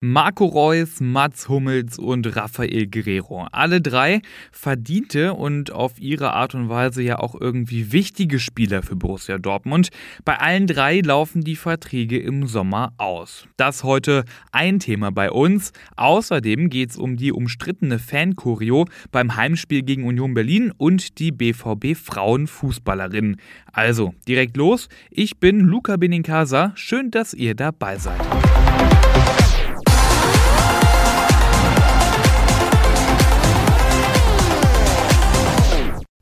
Marco 0.00 0.44
Reus, 0.44 1.00
Mats 1.00 1.48
Hummels 1.48 1.98
und 1.98 2.36
Rafael 2.36 2.86
Guerrero. 2.86 3.48
Alle 3.50 3.80
drei 3.80 4.22
verdiente 4.52 5.34
und 5.34 5.72
auf 5.72 5.98
ihre 5.98 6.34
Art 6.34 6.54
und 6.54 6.68
Weise 6.68 7.02
ja 7.02 7.18
auch 7.18 7.34
irgendwie 7.34 7.90
wichtige 7.90 8.38
Spieler 8.38 8.84
für 8.84 8.94
Borussia 8.94 9.38
Dortmund. 9.38 9.88
Bei 10.24 10.38
allen 10.38 10.68
drei 10.68 11.00
laufen 11.00 11.42
die 11.42 11.56
Verträge 11.56 12.16
im 12.20 12.46
Sommer 12.46 12.92
aus. 12.96 13.48
Das 13.56 13.82
heute 13.82 14.24
ein 14.52 14.78
Thema 14.78 15.10
bei 15.10 15.32
uns. 15.32 15.72
Außerdem 15.96 16.70
geht 16.70 16.90
es 16.90 16.96
um 16.96 17.16
die 17.16 17.32
umstrittene 17.32 17.98
Fankurio 17.98 18.84
beim 19.10 19.34
Heimspiel 19.34 19.82
gegen 19.82 20.04
Union 20.04 20.32
Berlin 20.32 20.72
und 20.76 21.18
die 21.18 21.32
BVB 21.32 21.96
Frauenfußballerinnen. 21.96 23.40
Also 23.72 24.14
direkt 24.28 24.56
los. 24.56 24.88
Ich 25.10 25.40
bin 25.40 25.58
Luca 25.58 25.96
Benincasa. 25.96 26.70
Schön, 26.76 27.10
dass 27.10 27.34
ihr 27.34 27.56
dabei 27.56 27.98
seid. 27.98 28.47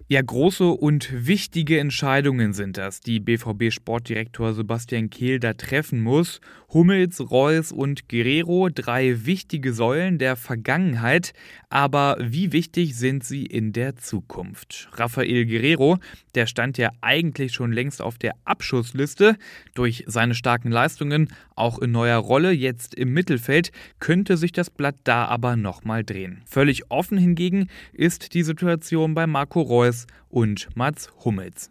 Ja, 0.09 0.23
große 0.23 0.69
und 0.69 1.27
wichtige 1.27 1.80
Entscheidungen 1.80 2.52
sind 2.52 2.77
das, 2.78 3.01
die 3.01 3.19
BVB-Sportdirektor 3.19 4.55
Sebastian 4.55 5.10
Kehl 5.10 5.41
da 5.41 5.52
treffen 5.52 6.01
muss. 6.01 6.41
Hummels, 6.73 7.20
Reus 7.29 7.73
und 7.73 8.09
Guerrero, 8.09 8.69
drei 8.73 9.27
wichtige 9.27 9.73
Säulen 9.73 10.19
der 10.19 10.37
Vergangenheit, 10.37 11.32
aber 11.70 12.19
wie 12.20 12.52
wichtig 12.52 12.95
sind 12.95 13.24
sie 13.24 13.46
in 13.46 13.73
der 13.73 13.96
Zukunft? 13.96 14.88
Rafael 14.92 15.45
Guerrero, 15.45 15.98
der 16.37 16.47
stand 16.47 16.79
ja 16.79 16.91
eigentlich 17.01 17.53
schon 17.53 17.73
längst 17.73 18.01
auf 18.01 18.19
der 18.19 18.35
Abschussliste. 18.45 19.37
Durch 19.75 20.05
seine 20.07 20.35
starken 20.35 20.71
Leistungen, 20.71 21.29
auch 21.55 21.79
in 21.79 21.91
neuer 21.91 22.19
Rolle, 22.19 22.53
jetzt 22.53 22.95
im 22.95 23.13
Mittelfeld, 23.13 23.73
könnte 23.99 24.37
sich 24.37 24.53
das 24.53 24.71
Blatt 24.71 24.97
da 25.05 25.25
aber 25.25 25.57
nochmal 25.57 26.05
drehen. 26.05 26.43
Völlig 26.47 26.91
offen 26.91 27.19
hingegen 27.19 27.69
ist 27.93 28.35
die 28.35 28.43
Situation 28.43 29.15
bei 29.15 29.27
Marco 29.27 29.60
Reus 29.60 30.07
und 30.29 30.69
Mats 30.77 31.10
Hummels. 31.25 31.71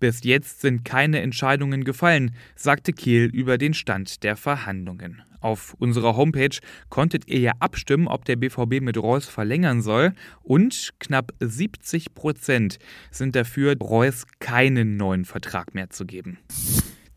Bis 0.00 0.22
jetzt 0.24 0.60
sind 0.60 0.84
keine 0.84 1.20
Entscheidungen 1.20 1.84
gefallen, 1.84 2.32
sagte 2.56 2.92
Kehl 2.92 3.26
über 3.26 3.58
den 3.58 3.74
Stand 3.74 4.22
der 4.22 4.36
Verhandlungen. 4.36 5.22
Auf 5.40 5.74
unserer 5.78 6.16
Homepage 6.16 6.56
konntet 6.88 7.26
ihr 7.26 7.40
ja 7.40 7.52
abstimmen, 7.58 8.06
ob 8.06 8.24
der 8.24 8.36
BVB 8.36 8.80
mit 8.80 8.96
Reus 8.96 9.26
verlängern 9.26 9.82
soll 9.82 10.12
und 10.42 10.90
knapp 11.00 11.32
70 11.40 12.14
Prozent 12.14 12.78
sind 13.10 13.34
dafür, 13.34 13.76
Reus 13.76 14.24
keinen 14.38 14.96
neuen 14.96 15.24
Vertrag 15.24 15.74
mehr 15.74 15.90
zu 15.90 16.06
geben. 16.06 16.38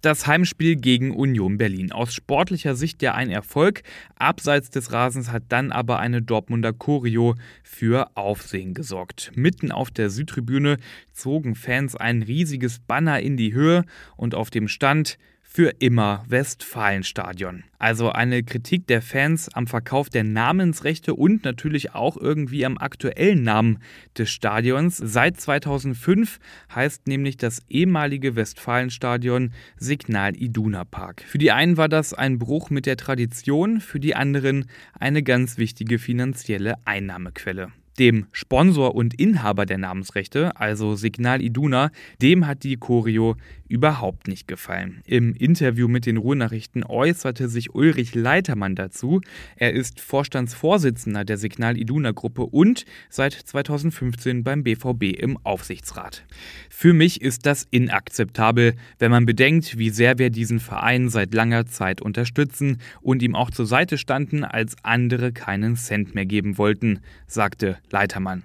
Das 0.06 0.28
Heimspiel 0.28 0.76
gegen 0.76 1.10
Union 1.10 1.58
Berlin. 1.58 1.92
Aus 1.92 2.14
sportlicher 2.14 2.76
Sicht 2.76 3.02
ja 3.02 3.16
ein 3.16 3.32
Erfolg. 3.32 3.82
Abseits 4.14 4.70
des 4.70 4.92
Rasens 4.92 5.32
hat 5.32 5.46
dann 5.50 5.72
aber 5.72 5.98
eine 5.98 6.22
Dortmunder 6.22 6.74
Choreo 6.74 7.34
für 7.64 8.16
Aufsehen 8.16 8.76
gesorgt. 8.76 9.32
Mitten 9.34 9.72
auf 9.72 9.90
der 9.90 10.12
Südtribüne 10.12 10.78
zogen 11.12 11.56
Fans 11.56 11.96
ein 11.96 12.22
riesiges 12.22 12.78
Banner 12.78 13.20
in 13.20 13.36
die 13.36 13.56
Höhe 13.56 13.84
und 14.16 14.36
auf 14.36 14.52
dem 14.52 14.68
Stand 14.68 15.18
für 15.56 15.70
immer 15.80 16.26
Westfalenstadion. 16.28 17.64
Also 17.80 18.12
eine 18.12 18.44
Kritik 18.44 18.88
der 18.88 19.02
Fans 19.02 19.48
am 19.54 19.68
Verkauf 19.68 20.10
der 20.10 20.26
Namensrechte 20.26 21.14
und 21.14 21.46
natürlich 21.46 21.96
auch 21.96 22.18
irgendwie 22.18 22.66
am 22.66 22.78
aktuellen 22.78 23.44
Namen 23.44 23.80
des 24.18 24.30
Stadions. 24.32 24.98
Seit 24.98 25.40
2005 25.40 26.40
heißt 26.76 27.08
nämlich 27.08 27.38
das 27.38 27.62
ehemalige 27.70 28.36
Westfalenstadion 28.36 29.54
Signal 29.78 30.36
Iduna 30.36 30.84
Park. 30.84 31.24
Für 31.26 31.38
die 31.38 31.54
einen 31.54 31.78
war 31.78 31.88
das 31.88 32.14
ein 32.14 32.38
Bruch 32.38 32.70
mit 32.70 32.86
der 32.86 32.98
Tradition, 32.98 33.80
für 33.80 34.02
die 34.02 34.14
anderen 34.14 34.66
eine 35.00 35.24
ganz 35.24 35.58
wichtige 35.58 36.00
finanzielle 36.00 36.76
Einnahmequelle. 36.84 37.72
Dem 37.98 38.28
Sponsor 38.34 38.94
und 38.94 39.14
Inhaber 39.14 39.66
der 39.66 39.78
Namensrechte, 39.78 40.60
also 40.60 40.96
Signal 40.96 41.42
Iduna, 41.42 41.92
dem 42.22 42.46
hat 42.46 42.64
die 42.64 42.76
Choreo 42.76 43.38
überhaupt 43.68 44.28
nicht 44.28 44.48
gefallen. 44.48 45.02
Im 45.06 45.34
Interview 45.34 45.88
mit 45.88 46.06
den 46.06 46.18
Ruhrnachrichten 46.18 46.84
äußerte 46.84 47.50
sich 47.50 47.74
Ulrich 47.74 48.16
Leitermann 48.16 48.76
dazu. 48.76 49.22
Er 49.56 49.74
ist 49.74 50.00
Vorstandsvorsitzender 50.00 51.26
der 51.26 51.38
Signal 51.38 51.78
Iduna 51.78 52.12
Gruppe 52.12 52.44
und 52.44 52.86
seit 53.10 53.34
2015 53.34 54.44
beim 54.44 54.64
BVB 54.64 55.18
im 55.18 55.38
Aufsichtsrat. 55.44 56.26
Für 56.70 56.94
mich 56.94 57.22
ist 57.22 57.46
das 57.46 57.68
inakzeptabel, 57.72 58.76
wenn 59.00 59.12
man 59.12 59.26
bedenkt, 59.26 59.78
wie 59.78 59.90
sehr 59.90 60.18
wir 60.20 60.30
diesen 60.30 60.60
Verein 60.60 61.10
seit 61.10 61.34
langer 61.34 61.66
Zeit 61.66 62.02
unterstützen 62.02 62.80
und 63.02 63.24
ihm 63.24 63.36
auch 63.36 63.52
zur 63.52 63.66
Seite 63.66 63.98
standen, 63.98 64.44
als 64.44 64.76
andere 64.84 65.32
keinen 65.32 65.76
Cent 65.76 66.16
mehr 66.16 66.26
geben 66.26 66.58
wollten, 66.58 67.00
sagte 67.28 67.78
Leitermann. 67.90 68.44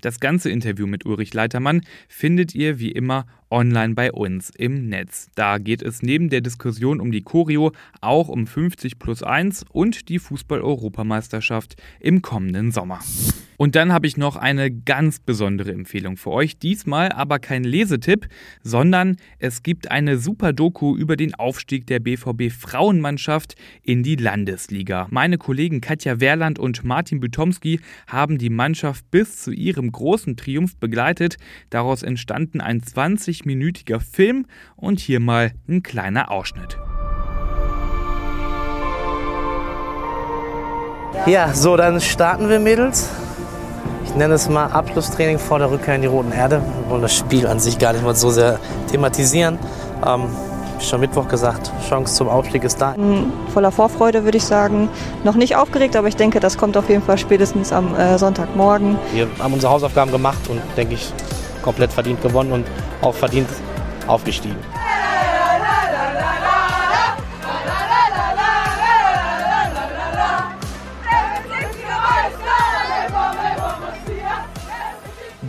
Das 0.00 0.20
ganze 0.20 0.50
Interview 0.50 0.86
mit 0.86 1.06
Ulrich 1.06 1.34
Leitermann 1.34 1.82
findet 2.08 2.54
ihr 2.54 2.78
wie 2.78 2.92
immer 2.92 3.26
online 3.52 3.94
bei 3.94 4.10
uns 4.10 4.50
im 4.50 4.88
Netz. 4.88 5.28
Da 5.36 5.58
geht 5.58 5.82
es 5.82 6.02
neben 6.02 6.30
der 6.30 6.40
Diskussion 6.40 7.00
um 7.00 7.12
die 7.12 7.22
Choreo 7.22 7.72
auch 8.00 8.28
um 8.28 8.46
50 8.46 8.98
plus 8.98 9.22
1 9.22 9.66
und 9.70 10.08
die 10.08 10.18
Fußball-Europameisterschaft 10.18 11.76
im 12.00 12.22
kommenden 12.22 12.72
Sommer. 12.72 13.00
Und 13.62 13.76
dann 13.76 13.92
habe 13.92 14.08
ich 14.08 14.16
noch 14.16 14.34
eine 14.34 14.72
ganz 14.72 15.20
besondere 15.20 15.70
Empfehlung 15.70 16.16
für 16.16 16.30
euch. 16.30 16.58
Diesmal 16.58 17.10
aber 17.12 17.38
kein 17.38 17.62
Lesetipp, 17.62 18.26
sondern 18.64 19.18
es 19.38 19.62
gibt 19.62 19.88
eine 19.88 20.18
super 20.18 20.52
Doku 20.52 20.96
über 20.96 21.14
den 21.14 21.34
Aufstieg 21.34 21.86
der 21.86 22.00
BVB 22.00 22.50
Frauenmannschaft 22.50 23.54
in 23.84 24.02
die 24.02 24.16
Landesliga. 24.16 25.06
Meine 25.10 25.38
Kollegen 25.38 25.80
Katja 25.80 26.18
Wehrland 26.18 26.58
und 26.58 26.82
Martin 26.82 27.20
Bütomski 27.20 27.78
haben 28.08 28.36
die 28.36 28.50
Mannschaft 28.50 29.08
bis 29.12 29.40
zu 29.40 29.52
ihrem 29.52 29.92
großen 29.92 30.36
Triumph 30.36 30.76
begleitet. 30.78 31.36
Daraus 31.70 32.02
entstanden 32.02 32.60
ein 32.60 32.82
20-minütiger 33.42 34.00
Film 34.00 34.46
und 34.76 35.00
hier 35.00 35.20
mal 35.20 35.52
ein 35.68 35.82
kleiner 35.82 36.30
Ausschnitt. 36.30 36.78
Ja, 41.26 41.52
so, 41.54 41.76
dann 41.76 42.00
starten 42.00 42.48
wir, 42.48 42.58
Mädels 42.58 43.08
ich 44.12 44.18
nenne 44.18 44.34
es 44.34 44.46
mal 44.50 44.66
Abschlusstraining 44.66 45.38
vor 45.38 45.58
der 45.58 45.70
Rückkehr 45.70 45.94
in 45.94 46.02
die 46.02 46.06
Roten 46.06 46.32
Erde. 46.32 46.60
Wir 46.82 46.90
wollen 46.90 47.00
das 47.00 47.16
Spiel 47.16 47.46
an 47.46 47.58
sich 47.58 47.78
gar 47.78 47.94
nicht 47.94 48.04
mal 48.04 48.14
so 48.14 48.28
sehr 48.28 48.58
thematisieren. 48.90 49.58
Ähm, 50.06 50.24
schon 50.80 51.00
Mittwoch 51.00 51.28
gesagt, 51.28 51.72
Chance 51.88 52.14
zum 52.16 52.28
Aufstieg 52.28 52.62
ist 52.62 52.78
da. 52.78 52.94
Voller 53.54 53.72
Vorfreude 53.72 54.24
würde 54.24 54.36
ich 54.36 54.44
sagen. 54.44 54.90
Noch 55.24 55.36
nicht 55.36 55.56
aufgeregt, 55.56 55.96
aber 55.96 56.08
ich 56.08 56.16
denke, 56.16 56.40
das 56.40 56.58
kommt 56.58 56.76
auf 56.76 56.90
jeden 56.90 57.02
Fall 57.02 57.16
spätestens 57.16 57.72
am 57.72 57.94
äh, 57.94 58.18
Sonntagmorgen. 58.18 58.98
Wir 59.14 59.28
haben 59.38 59.54
unsere 59.54 59.72
Hausaufgaben 59.72 60.10
gemacht 60.10 60.46
und, 60.50 60.60
denke 60.76 60.92
ich, 60.92 61.10
komplett 61.62 61.90
verdient 61.90 62.20
gewonnen 62.20 62.52
und 62.52 62.66
auch 63.02 63.14
verdient 63.14 63.48
aufgestiegen. 64.06 64.71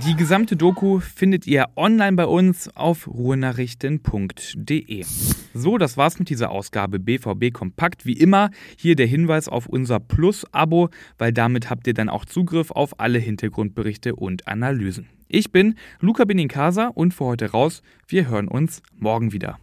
Die 0.05 0.15
gesamte 0.17 0.57
Doku 0.57 0.99
findet 0.99 1.47
ihr 1.47 1.67
online 1.77 2.17
bei 2.17 2.25
uns 2.25 2.67
auf 2.75 3.07
ruhenachrichten.de. 3.07 5.05
So, 5.53 5.77
das 5.77 5.95
war's 5.95 6.19
mit 6.19 6.29
dieser 6.29 6.51
Ausgabe 6.51 6.99
BVB 6.99 7.53
Kompakt. 7.53 8.05
Wie 8.05 8.11
immer 8.11 8.49
hier 8.77 8.97
der 8.97 9.07
Hinweis 9.07 9.47
auf 9.47 9.65
unser 9.65 10.01
Plus-Abo, 10.01 10.89
weil 11.17 11.31
damit 11.31 11.69
habt 11.69 11.87
ihr 11.87 11.93
dann 11.93 12.09
auch 12.09 12.25
Zugriff 12.25 12.71
auf 12.71 12.99
alle 12.99 13.19
Hintergrundberichte 13.19 14.13
und 14.13 14.45
Analysen. 14.45 15.07
Ich 15.29 15.53
bin 15.53 15.75
Luca 16.01 16.25
Benincasa 16.25 16.87
und 16.87 17.13
für 17.13 17.23
heute 17.23 17.51
raus. 17.51 17.81
Wir 18.05 18.27
hören 18.27 18.49
uns 18.49 18.81
morgen 18.99 19.31
wieder. 19.31 19.57